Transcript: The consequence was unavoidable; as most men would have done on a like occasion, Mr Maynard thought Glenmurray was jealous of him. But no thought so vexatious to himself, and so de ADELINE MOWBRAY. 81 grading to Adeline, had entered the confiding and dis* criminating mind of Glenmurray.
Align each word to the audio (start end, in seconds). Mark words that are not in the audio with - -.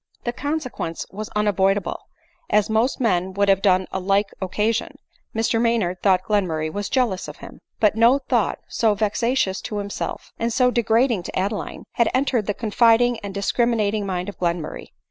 The 0.23 0.33
consequence 0.33 1.05
was 1.11 1.29
unavoidable; 1.35 1.99
as 2.49 2.71
most 2.71 2.99
men 2.99 3.33
would 3.33 3.49
have 3.49 3.61
done 3.61 3.85
on 3.91 4.01
a 4.01 4.03
like 4.03 4.31
occasion, 4.41 4.95
Mr 5.35 5.61
Maynard 5.61 6.01
thought 6.01 6.23
Glenmurray 6.23 6.71
was 6.73 6.89
jealous 6.89 7.27
of 7.27 7.37
him. 7.37 7.59
But 7.79 7.95
no 7.95 8.17
thought 8.17 8.57
so 8.67 8.95
vexatious 8.95 9.61
to 9.61 9.77
himself, 9.77 10.31
and 10.39 10.51
so 10.51 10.71
de 10.71 10.81
ADELINE 10.81 10.85
MOWBRAY. 10.91 11.03
81 11.03 11.07
grading 11.07 11.23
to 11.25 11.39
Adeline, 11.39 11.83
had 11.91 12.09
entered 12.15 12.47
the 12.47 12.55
confiding 12.55 13.19
and 13.19 13.31
dis* 13.31 13.51
criminating 13.51 14.07
mind 14.07 14.27
of 14.27 14.39
Glenmurray. 14.39 14.87